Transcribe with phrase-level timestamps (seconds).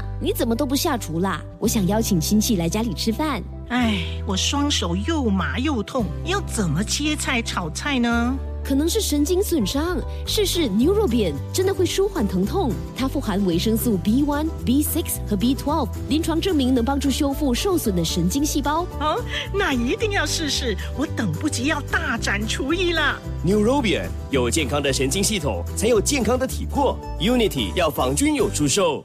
[0.00, 1.42] 妈，你怎么都不下厨啦？
[1.58, 3.42] 我想邀请亲戚来家里吃饭。
[3.68, 8.36] 哎，我双手又麻又痛，要怎么切菜炒菜呢？
[8.62, 12.70] 可能是神经损伤，试试 Neurobian 真的会舒缓疼痛。
[12.94, 18.86] 它富含维生素 B1、B6 和 B12，临床证明能帮助修复受损的神经细胞。
[19.00, 19.18] 哦，
[19.54, 23.18] 那一定要试试，我等不及要大展厨艺了。
[23.46, 26.98] Neurobian 有健康的神经系统，才有健康的体魄。
[27.18, 29.02] Unity 药房均有出售。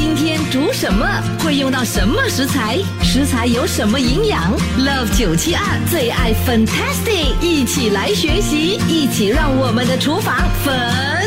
[0.00, 1.06] 今天煮什么？
[1.44, 2.78] 会用到什么食材？
[3.02, 11.19] 食材有什么营养？Love 九七二最爱 Fantastic，一起来学习，一起让我们的厨房粉。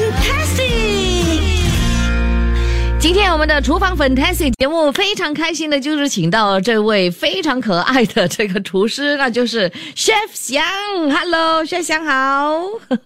[3.03, 10.63] 今天我们的厨房 Fantastic 节目非常开心的，就是请到这位非常可爱的这个厨师，那就是 Chef 翔。
[11.11, 12.61] Hello，Chef 翔好。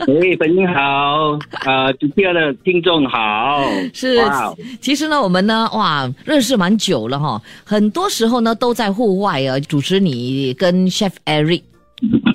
[0.08, 11.64] 喂，本英好，呃，主持人的听众好，是哇，其实呢，我们呢，哇，认识蛮久了哈，很多时候呢都在户外啊，主持你跟 Chef Eric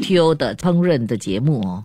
[0.01, 1.85] Teo 的烹饪的节目哦。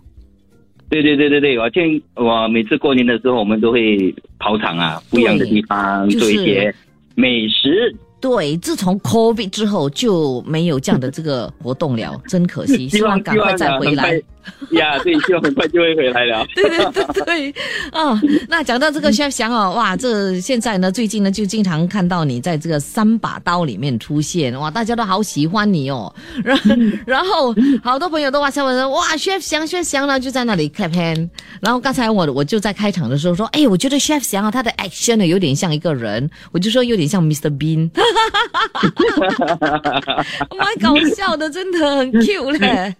[0.90, 6.74] 对对对对对，我见我每次过年的时候，我们都会跑场啊，不一样的地方就是做一些
[7.14, 7.94] 美食。
[8.20, 14.20] 对，自从 COVID 之后就没有这样的这个活动了，真可惜， 希望赶快再回来。
[14.72, 16.46] 呀，对，希望很快就会回来了。
[16.54, 17.54] 对对对对，
[17.92, 18.18] 哦，
[18.48, 26.58] 那讲到这个 chef 翔哦，哇，这现在呢，最近呢就经常看到你在这个三把刀里面出现，哇，大家都好喜欢你哦，然
[27.06, 31.28] 然后好多朋友都哇，我说哇，chef 翔 chef 翔呢就在那里 clap hand，
[31.60, 37.90] 然后刚才我我就在开场的时候说，哎，我觉得 chef 翔啊他的 action 呢有点像一个人，我就说有点像 Mr Bean，
[40.56, 42.94] 蛮搞笑的，真的很 cute 嘞。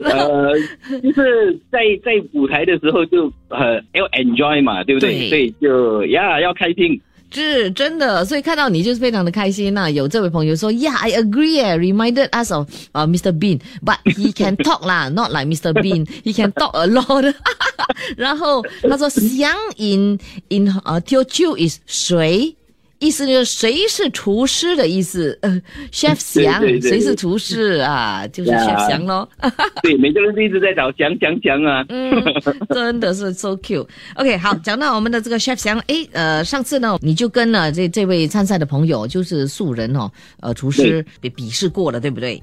[0.00, 0.52] 呃，
[1.00, 3.60] 就是在在舞台的时候就很
[3.94, 5.18] 要 enjoy 嘛，对不对？
[5.18, 7.00] 对所以就呀要开心。
[7.34, 11.62] 是真的，所以看到你就是非常的开心呐、有这位朋友说，Yeah, I agree.
[11.78, 13.32] Reminded us of 啊、Mr.
[13.32, 15.72] Bean, but he can talk 啦，not like Mr.
[15.72, 16.04] Bean.
[16.22, 17.34] He can talk a lot.
[18.18, 20.18] 然后他说，想 in
[20.50, 22.54] in 呃 Teochew is 谁？
[23.02, 25.60] 意思就是谁是厨师的意思，呃，
[25.92, 28.24] Chef 翔，对对对谁是厨师啊？
[28.32, 29.28] 就是呀 Chef 翔咯。
[29.82, 31.84] 对，每个人都一直在找讲讲讲啊。
[31.88, 32.12] 嗯，
[32.70, 33.86] 真的是 so cute。
[34.14, 40.08] OK，好，讲到我们的这个 chef 翔，诶，呃，上次呢，你就跟了这这位参赛的朋友，就是素人哦，
[40.40, 42.40] 呃，厨师比比试过了，对不对？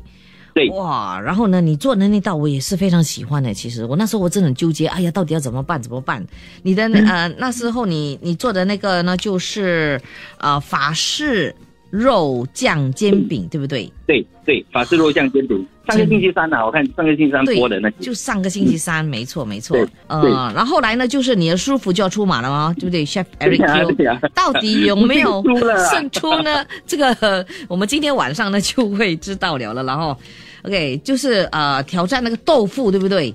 [0.53, 3.53] 对哇，然后呢，你做的那道我也是非常喜欢的。
[3.53, 5.81] 其实我那时候我真的很纠结，哎呀，到底要怎么办？
[5.81, 6.25] 怎么办？
[6.63, 10.01] 你的呃那时候你你做的那个呢，就是
[10.39, 11.55] 呃法式
[11.89, 13.91] 肉酱煎饼，对不对？
[14.05, 19.87] 对对，法式肉酱煎饼，上个星期三啊，我看上个星期三播的那就上个星期三，没错没错对。
[20.07, 22.73] 呃，然后后来呢，就是你的师傅就要出马了吗？
[22.79, 25.43] 对不对？Chef Eric 对呀 Teo 对呀到底有没有
[25.91, 26.65] 胜出呢？
[26.85, 29.83] 这个呃我们今天晚上呢就会知道了了。
[29.83, 30.15] 然后
[30.63, 33.33] ，OK，就是呃挑战那个豆腐，对不对？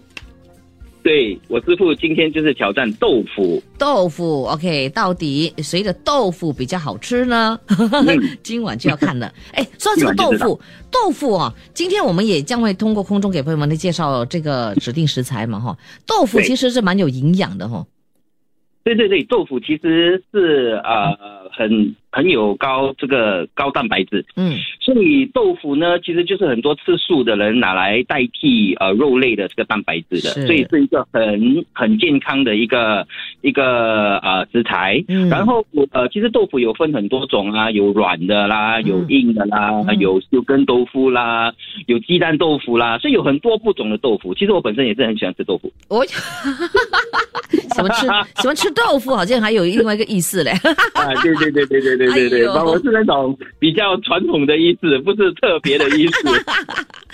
[1.05, 7.61] 对我师傅今天就是挑战豆腐，豆腐，OK，到底谁的豆腐比较好吃呢？
[8.43, 9.31] 今晚就要看了。
[9.53, 10.59] 哎，说到这个豆腐，
[10.91, 15.77] 豆腐啊，今天我们也将会通过空中给朋友们的介绍这个指定食材嘛，哈，
[16.07, 17.85] 豆腐其实是蛮有营养的哈。
[18.83, 21.13] 对对对，豆腐其实是呃
[21.57, 33.07] 很很有高这个高蛋白质，嗯，所以豆腐呢其实就是很多吃素的人拿来代替呃肉类的这个蛋白质的，所以是一个很很健康的一个
[33.41, 35.03] 一个呃食材。
[35.09, 35.29] 嗯。
[35.29, 39.99] 然后呃其实豆腐有分很多种啊，有软的啦，有硬的啦，嗯。
[39.99, 41.55] 有修根豆腐啦，
[41.87, 44.35] 有鸡蛋豆腐啦，所以有很多不同的豆腐。
[44.35, 45.73] 其实我本身也是很喜欢吃豆腐。
[45.89, 46.05] 我
[47.75, 48.07] 喜欢吃
[48.41, 50.53] 喜欢吃豆腐，好像还有另外一个意思嘞。
[50.95, 56.29] 啊，对对对对对对对对，我是那种比较传统的意思，不是特别的意思。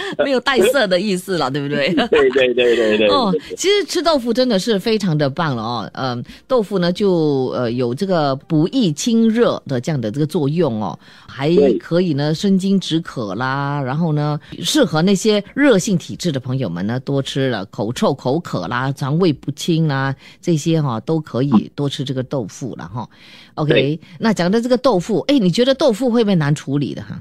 [0.25, 1.93] 没有带色的意思了， 对不对？
[1.95, 3.09] 对对对对对。
[3.09, 5.91] 哦，其实吃豆腐真的是非常的棒了哦。
[5.95, 13.81] 嗯、豆腐呢就呃有这个补益清热的这样的这个作用哦，还可以呢生津止渴啦。
[13.83, 23.09] 然后呢，适合那些热性体质的朋友们呢多吃了，口臭口渴啦、肠胃不清啦这些哈、都可以多吃这个豆腐了哈。
[23.55, 27.21] OK，那讲到这个豆腐，哎，你觉得豆腐会不会难处理的哈？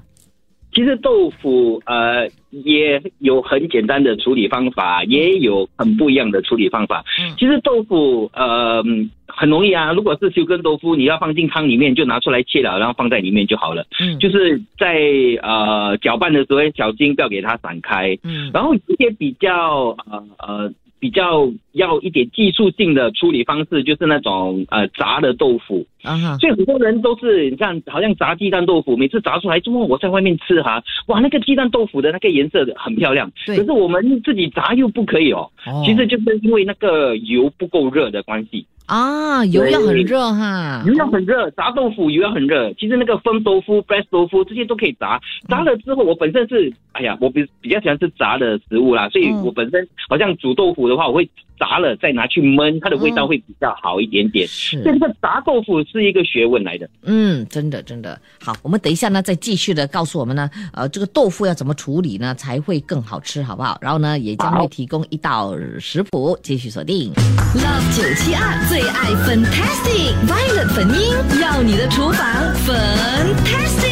[0.79, 7.03] 其实豆腐呃也有很简单的处理方法，也有很不一样的处理方法。
[7.19, 13.85] 嗯其实豆腐呃嗯很容易啊，如果是修根豆腐，你要放进汤里面就拿出来切了，然后放在里面就好了。
[13.99, 15.01] 嗯，就是在
[15.41, 18.17] 呃搅拌的时候小心，不要给它散开。
[18.23, 25.85] 嗯然后有一些比较呃呃比较要一点技术性的处理方式，就是那种呃炸的豆腐。
[26.03, 33.29] 啊哈，所以很多人都是你看，好像炸鸡蛋豆腐，每次炸出来，之后我在外面吃哈，哇，那个鸡蛋豆腐的那个颜色很漂亮。
[33.45, 38.65] 可是我们自己炸又不可以哦，哦其实就是因为那个油不够热的关系。
[38.89, 42.73] 啊，油要很热哈，油要很热，炸豆腐油要很热。
[42.73, 45.21] 其实那个风豆腐、breast 豆腐这些都可以炸。
[45.47, 54.47] 炸了之后，我本身是，哎呀，我比比较喜欢吃炸的食物啦，所以嗯我本身好像煮豆腐的话，我会炸了再拿去焖，它的味道会比较好一点点。
[54.47, 56.89] 是这个炸豆腐是一个学问来的。
[57.03, 63.77] 嗯，真的真的好，我们等一下呢，再继续的告诉我们呢，呃，这个豆腐要怎么处理呢，才会更好吃，好不好？
[63.81, 67.11] 然后呢，也将会提供一道食谱，继续锁定。
[67.55, 72.25] Love 九七二最爱 Fantastic Violet 粉音，要你的厨房
[72.65, 73.88] Fantastic。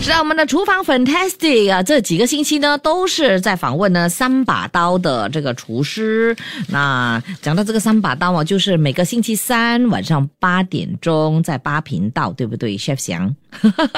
[0.00, 6.34] 是啊，我们的厨房 Fantastic 啊，这几个星期呢都是在访问呢三把刀的这个厨师。
[6.68, 13.34] 那讲到这个三把刀啊，就是每个星期三晚上八点钟在八频道，对不对，Chef 翔？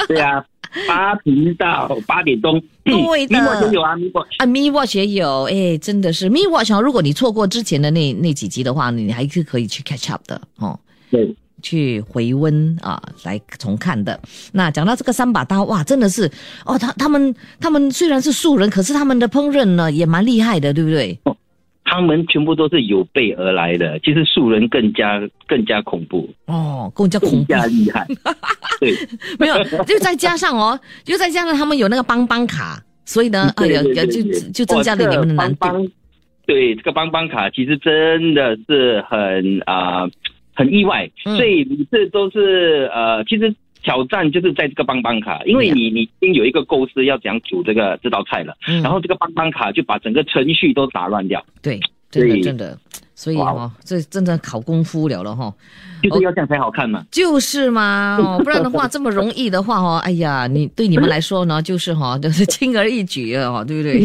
[0.08, 0.44] 对啊，
[0.88, 4.26] 八频道八点钟，对的米果也有啊，米果。
[4.38, 6.80] 啊，Me Watch 也有，哎，真的是 Watch 啊！
[6.80, 10.76] 如果你错过之前的那那几集的话，你还是可以去 catch up 的哦。
[11.10, 14.18] 对，去回温啊，来重看的。
[14.52, 16.30] 那讲到这个三把刀，哇，真的是
[16.64, 21.18] 哦，他他们他们虽然是素人，可是他们的烹饪呢也蛮厉害的，对不对？
[21.82, 28.06] 他们全部都是有备而来的，其实素人更加更加恐怖，哦，更加恐更怖，加厉害。
[28.78, 28.94] 对，
[29.40, 34.22] 没有，就再加上哦，就再加上他们有那个帮帮卡，所以呢，哎呀，就
[34.52, 35.90] 就增加了你们的难度。
[36.46, 40.06] 对，这个帮帮卡其实真的是很啊、
[40.60, 41.36] 很意外，嗯。
[41.36, 48.82] 所以每次都是呃，其实挑战就是在这个帮帮卡，因为你你已经有一个构思要怎样煮这个这道菜了，嗯。
[48.82, 51.80] 然后这个帮帮卡就把整个程序都打乱掉，对，
[52.10, 52.78] 真的真的，
[53.20, 55.52] 所以哇哦，这真的考功夫了了哈。
[56.02, 57.04] 就是要这样才好看嘛。
[57.10, 64.00] 就是嘛，哦，不然的话 这么容易的话哦，哎呀，你对你们来说呢，就是哈、就是轻而易举哦，对不对？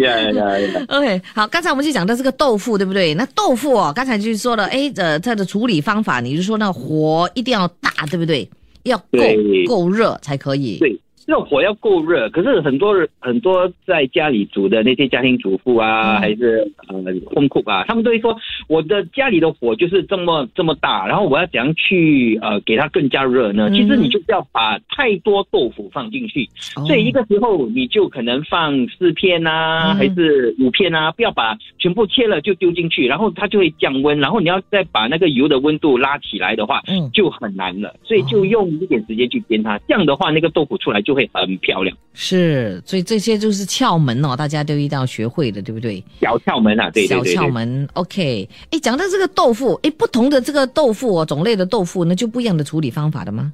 [0.00, 0.84] 呀呀呀！
[0.86, 3.12] OK，好，刚才我们就讲到这个豆腐，对不对？
[3.14, 8.48] 那豆腐哦，刚才就是说了，哎，呃，它的处理方法，你就说那火一定要大，对不对？
[8.84, 9.18] 要够
[9.66, 10.76] 够热才可以。
[10.78, 12.28] 对，这个火要够热。
[12.30, 16.20] 可是很多人很多在家里煮的那些家庭主妇啊，嗯。
[16.20, 16.94] 还是呃
[17.34, 18.36] home cook 啊，他们都会说，
[18.68, 23.68] 我的家里的火就是这么这么大，然后我要怎样去呃给它更加热呢？
[23.70, 23.74] 嗯。
[23.74, 26.84] 其实你就是要把太多豆腐放进去，哦。
[26.86, 29.96] 所以一个时候你就可能放四片啊，嗯。
[29.96, 41.96] 还是五片啊，不要把全部切了就丢进去，然后它就会降温，然后你要再把那个油的温度拉起来的话，嗯，就很难了，所以就用一点时间去煎它，这样的话那个豆腐出来就会很漂亮。
[42.12, 46.02] 是，所以这些就是窍门哦，大家都一定要学会的，对不对？
[46.20, 48.48] 小窍门啊，对对小窍门，OK。
[48.70, 53.52] 哎，讲到这个豆腐，哎，不同的这个豆腐哦，种类的豆腐，那就不一样的处理方法的吗？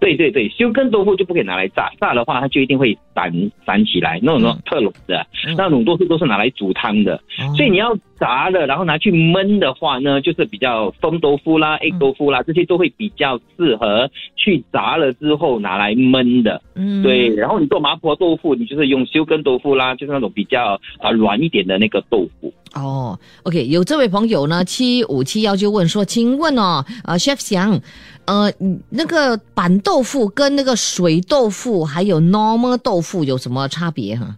[0.00, 3.32] 对对对，修根豆腐就不可以拿来炸，炸的话它就一定会散
[3.64, 16.62] 散起来，那种嗯特冷的，嗯那种豆腐都是拿来煮汤的，哦所以你要炸了，然后拿去焖的话呢，就是比较风豆腐啦、egg 豆腐啦，这些都会比较适合去炸了之后拿来焖的。
[16.76, 22.54] 嗯，对，然后你做麻婆豆腐，你就是用修根豆腐啦，就是那种比较啊、软一点的那个豆腐。
[22.74, 27.80] 哦，OK，有这位朋友呢，七五七幺就问说，请问哦，呃，Chef 翔，
[28.24, 34.36] 呃，嗯那个板豆腐跟那个水豆腐还有 normal 豆腐有什么差别哈？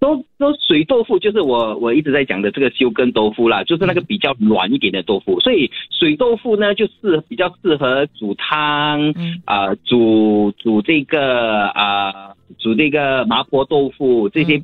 [0.00, 9.40] 都都水豆腐就是我我一直在讲的这个修根豆腐啦，就是那个比较软一点的豆腐，所以水豆腐呢就是比较适合煮汤，嗯。
[9.46, 14.60] 啊、煮煮这个啊、煮这个麻婆豆腐这些、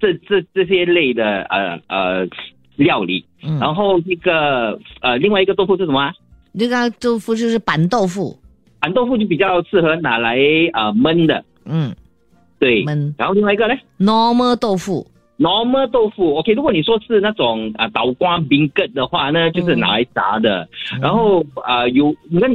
[0.00, 2.28] 这这这些类的呃呃
[2.76, 6.12] 料理，嗯，然后这个呃另外一个豆腐是什么啊？
[6.52, 8.36] 那个豆腐就是板豆腐，
[8.80, 10.36] 板豆腐就比较适合拿来
[10.72, 11.94] 啊、焖的，嗯，
[12.58, 15.06] 对，焖然后另外一个呢？normal 豆腐
[15.38, 20.68] ，normal 豆腐，OK，如果你说是那种啊倒瓜冰根的话呢，就是拿来炸的。
[21.00, 22.50] 然后啊、有你看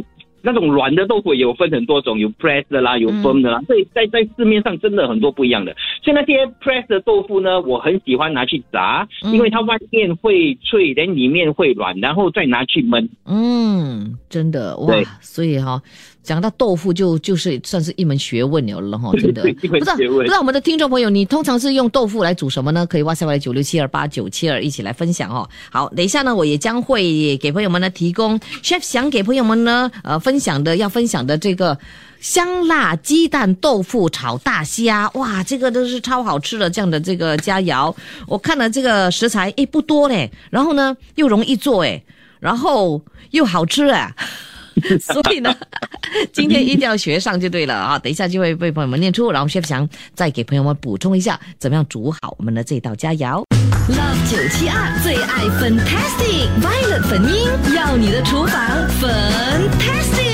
[0.46, 5.74] 那种软的豆腐也有分很多种，有 press 的啦，有 firm 的啦，所以在在市面上真的很多不一样的。
[6.04, 13.08] 所以那些 press 的豆腐呢，我很喜欢拿去炸，嗯因为它外面会脆，连里面会软，然后再拿去焖。
[13.26, 15.82] 嗯，真的哇，所以哈、
[16.24, 22.86] 讲到豆腐就就是算是一门学问了了哈， 真的不知道不知道我们的听众朋友，你通常是用豆腐来煮什么呢？
[22.86, 25.48] 可以哇塞来九六七二八九七二一起来分享哦。
[25.70, 31.78] 好，等一下呢，我也将会给朋友们呢提供 chef 想给朋友们呢呃分享的要分享的这个。
[32.24, 37.94] 香辣鸡蛋豆腐炒大虾，哇，这个都是超好吃的这样的这个佳肴。
[38.28, 42.02] 我看了这个食材，诶，不多嘞，然后呢又容易做，诶，
[42.40, 43.02] 然后
[43.32, 44.16] 又好吃啊。
[45.02, 45.56] 所以呢，
[46.34, 48.00] 今天一定要学上就对了啊！
[48.00, 53.44] 等一下就会被朋友们念出，然后 chef 翔再给朋友们补充一下，怎么样煮好我们的这道佳肴。
[53.90, 60.33] Love 九七二最爱 Fantastic Violet 粉音，要你的厨房 Fantastic。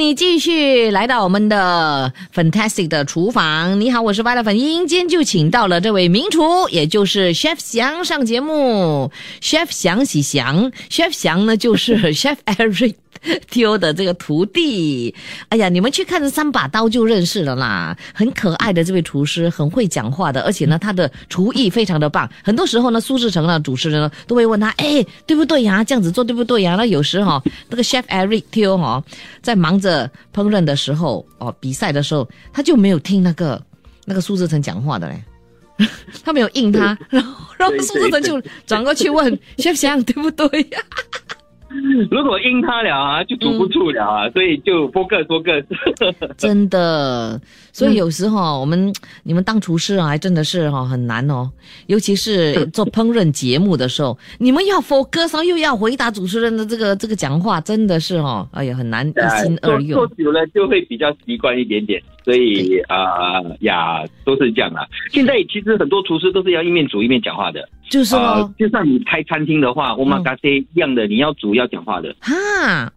[0.00, 3.78] 你继续来到我们的 Fantastic 的厨房。
[3.78, 9.12] 你好，我是 v i l e t 粉英，今天就请到了这位名厨，也就是 Chef 翔上节目。
[9.42, 12.94] Chef 翔喜翔，Chef 翔呢就是 Chef Eric。
[13.50, 15.14] Tio 的这个徒弟，
[15.48, 17.96] 哎呀，你们去看这三把刀就认识了啦。
[18.14, 22.28] 很可爱的这位厨师，很会讲话的，而且呢，他的厨艺非常的棒。
[22.42, 25.84] 很多时候呢，苏志成呢主持人呢都会问他，哎，对不对呀？
[25.84, 26.76] 这样子做对不对呀？
[26.76, 29.02] 那有时哈、那个 Chef Eric Tio 哈、
[29.42, 33.60] 在忙着烹饪的时候，哦，比赛的时候，他就没有听那个
[34.06, 35.22] 那个苏志成讲话的嘞。
[36.22, 40.78] 他没有应他，然后然后苏志成就转过去问 Chef 翔对不对呀？
[42.10, 45.62] 如果阴他了啊，就堵不住了啊，所以就播个多个。
[46.36, 47.40] 真的，
[47.72, 51.50] 所以有时候我们你们当厨师啊，还真的是哈很难哦，
[51.86, 59.98] 尤其是做烹饪节目的时候，你们要 focus，然后又要回答主持人的这个这个讲话，真的是哦，哎呀很难一心二用。
[59.98, 60.10] 做。
[60.20, 64.84] 久了就会比较习惯一点点，所以啊、呃呀都是这样啊。
[65.10, 70.22] 现在其实很多厨师都是要一面煮一面讲话的，就是呃，，就算你开餐厅的话，我们嗯。
[70.24, 72.14] 咖啡一样的，你要煮要讲话的。
[72.20, 72.34] 哈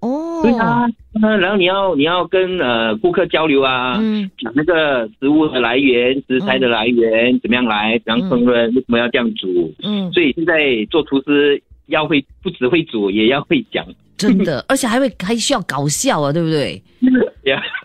[0.02, 0.10] 哦，
[0.42, 0.86] 对啊，
[1.22, 9.74] 呃然后你要你要跟呃顾客交流啊，嗯讲那个食物的来源、食材的来源、怎么样来、怎样烹饪、为什么要这样煮。
[9.84, 13.86] 嗯，所以现在做厨师要会不只会煮，也要会讲。
[14.28, 16.82] 真的， 而且还会还需要搞笑啊，对不对？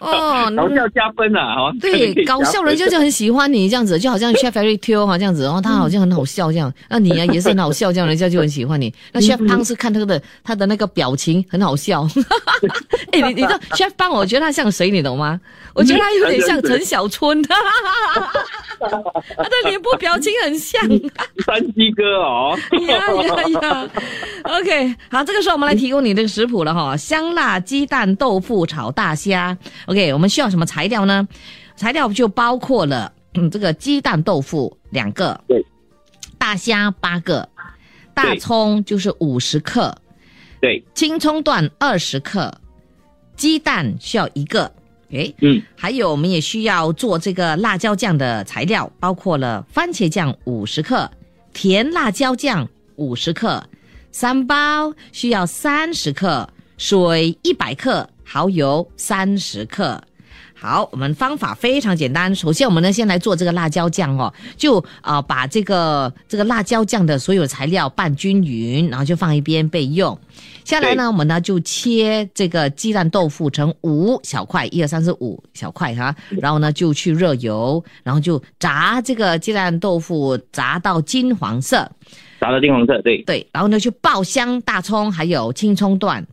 [0.01, 1.55] 哦， 搞笑加分啊！
[1.59, 8.95] 哦，对，搞笑人家就很喜欢你这样子，就好像 Chef Eric Teo 哈这样子，然后他好像很好笑这样，那你啊也是很好笑，这样人家就很喜欢你。
[9.13, 12.07] 那 Chef 胖是看他的他的那个表情很好笑，
[13.11, 15.41] 哎，你你知道 Chef 胖，我觉得他像谁，你懂吗？
[15.75, 17.57] 我觉得他有点像陈小春，他
[19.45, 20.81] 的脸部表情很像。
[21.45, 22.57] 山鸡哥哦。
[22.87, 23.89] 呀呀呀
[24.45, 29.57] ！OK，好，这个时候我们来提供你这个食谱了哈，香辣鸡蛋豆腐炒大虾。
[29.87, 31.27] OK，我们需要什么材料呢？
[31.75, 35.65] 材料就包括了嗯这个鸡蛋豆腐两个，对，
[36.37, 37.49] 大虾八个，
[38.13, 39.97] 大葱就是五十克，
[40.61, 42.53] 对，青葱段二十克，
[43.37, 44.71] 鸡蛋需要一个。
[45.11, 51.11] 诶，嗯，还有我们也需要做这个辣椒酱的材料，包括了番茄酱五十克，
[51.55, 53.65] 甜辣椒酱五十克，
[54.21, 60.03] 三包需要三十克，水一百克，蚝油三十克。
[60.57, 62.35] 好，我们方法非常简单。
[62.35, 70.19] 首先，我们呢先来做这个辣椒酱哦，就啊、呃把这个这个辣椒酱的所有材料拌均匀，然后就放一边备用。
[70.65, 81.89] 下来呢，我们呢就切这个鸡蛋豆腐成五小块，一二三四五小块哈，然后呢就去热油，然后就炸这个鸡蛋豆腐，炸到金黄色。
[82.41, 86.27] 炸的金黄色，对，对，然后呢去爆香大葱，还有青葱段，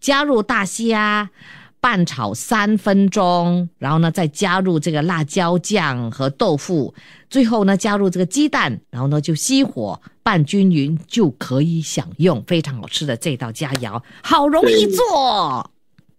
[0.00, 1.30] 加入大虾，
[1.80, 6.94] 拌炒三分钟，然后呢再加入这个辣椒酱和豆腐，
[7.28, 15.71] 最后呢加入这个鸡蛋，然后呢就熄火拌均匀，就可以享用非常好吃的这道佳肴，好容易做。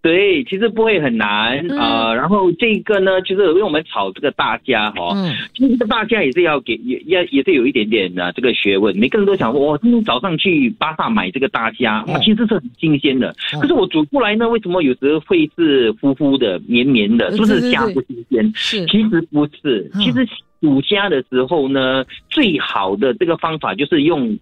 [0.03, 8.93] 对，其实不会很难嗯啊、呃然后这个呢，就是因为我们炒这个大虾哈、哦，嗯其实这个大虾也是要给也也也是有一点点的这个学问。
[8.97, 13.33] 每个人都想说，我今天早上去巴萨买这个大虾，其实是很新鲜的。
[13.53, 17.31] 嗯可是我煮出来呢，为什么有时候会是糊糊的、绵绵的？
[17.31, 18.51] 是不是虾不新鲜？
[18.53, 20.27] 是其实不是，嗯其实
[20.59, 24.37] 煮虾的时候呢，最好的这个方法就是用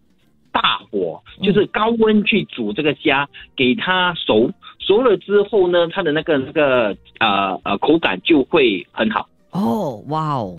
[0.52, 4.52] 大火，嗯就是高温去煮这个虾，给它熟。
[4.86, 9.28] 熟了之后呢，它的那个那个呃呃口感就会很好。
[9.52, 10.58] 哦，哇哦，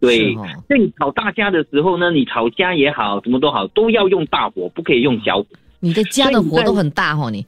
[0.00, 5.46] 对是哦，所以炒大虾的时候呢，你炒虾也好，什么都好，都要用大火，不可以用小火。
[5.80, 7.46] 你的家的火都很大哦，你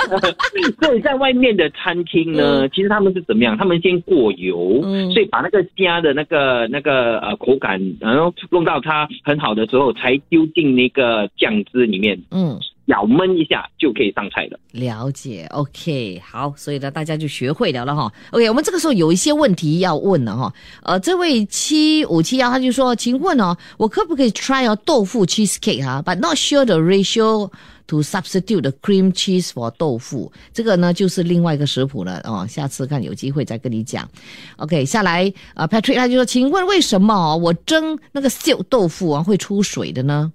[0.82, 3.56] 所以在外面的餐厅呢，其实他们是怎么样？
[3.56, 12.20] 他们先过油，嗯所以把那个虾的那个那个呃口感，然后弄到它很好的时候，才丢进那个酱汁里面。
[12.30, 14.58] 嗯小焖一下就可以上菜了。
[14.72, 18.10] 了解，OK，好，所以呢，大家就学会了了哈。
[18.30, 20.52] OK，我们这个时候有一些问题要问了哈。
[20.82, 27.50] 呃，这位七五七幺他就说，请问哦，我可不可以 try 哦豆腐 cheesecake 哈？But not sure the ratio
[27.88, 30.32] to substitute the cream cheese for 豆腐。
[30.54, 34.08] 这个呢就是另外一个食谱了哦，下次看有机会再跟你讲。
[34.56, 40.32] OK，下来呃 Patrick 他就说，请问为什么哦我蒸那个秀豆腐啊会出水的呢？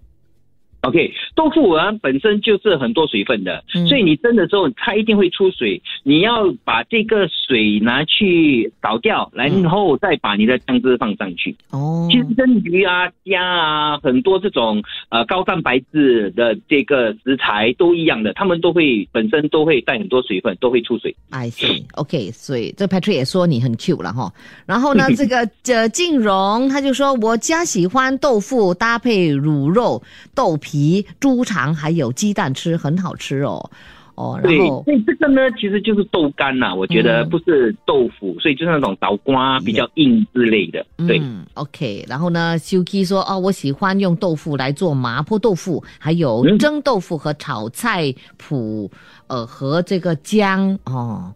[0.84, 5.82] OK，豆腐丸本身就是很多水分的，嗯所以你蒸的时候它一定会出水。
[6.04, 11.56] 你要把这个水拿去倒掉，然后再把你的酱汁放上去。
[11.72, 21.16] 哦，其实蒸鱼啊、虾啊，很多这种呃高蛋白质的这个食材都一样的，他们都会本身都会带很多水分，都会出水。
[21.30, 21.84] I see.
[21.94, 24.30] OK，所以这 Patrick 也说你很 cute 了哈。
[24.66, 30.04] 然后呢， 这个这静荣他就说，我家喜欢豆腐搭配卤肉、
[30.36, 30.73] 豆皮、
[31.20, 33.70] 猪肠还有鸡蛋吃，很好吃哦。
[34.16, 40.86] 哦，然对，后所以这个呢，其实就是豆干呐、我觉得嗯不是豆腐，所以就是那种倒瓜比较硬之类的。
[41.08, 48.88] 对，嗯，OK，然后呢，Suki 说哦，我喜欢用豆腐来做麻婆豆腐，还有嗯蒸豆腐和炒菜脯，
[49.26, 51.34] 呃，和这个姜哦。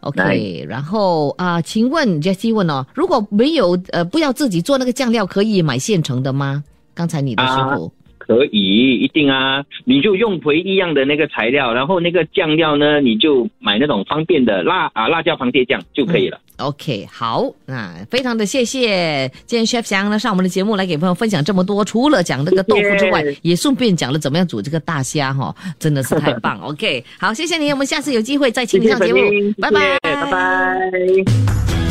[0.00, 2.20] OK，然后啊、请问
[2.68, 6.64] 哦，如果没有呃，不要自己做那个酱料，可以买现成的吗？
[6.92, 7.92] 刚才你的师傅、
[8.26, 16.40] 可以，一定啊，你就用回一样的那个材料，然后那个酱料呢，你就买那种方便的辣啊辣椒螃蟹酱就可以了。
[16.58, 26.58] OK，好，那非常的谢谢今天 Chef 翔呢上我们的节目来给朋友分享这么多，除了讲这个豆腐之外 谢谢也顺便讲了怎么样煮这个大虾哈、真的是太棒。
[26.64, 29.20] OK，好，谢谢你，我们下次有机会再请你上节目
[29.60, 30.90] 拜拜，拜拜。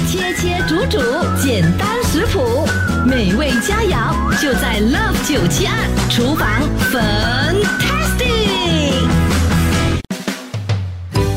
[0.07, 0.97] 切切煮煮，
[1.37, 2.39] 简单食谱，
[3.05, 5.73] 美味佳肴就在 Love 九七二
[6.09, 6.49] 厨房
[6.91, 8.25] ，Fantastic。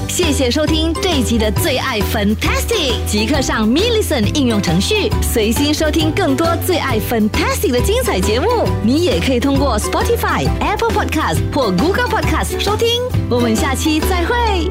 [0.08, 8.66] 谢谢收听这一集的最爱 Fantastic，即刻上 m i l l i c e n 应用程序，随心收听更多最爱 Fantastic 的精彩节目。
[8.82, 12.88] 你也可以通过 Spotify、Apple Podcast 或 Google Podcast 收听。
[13.28, 14.70] 我们下期再会。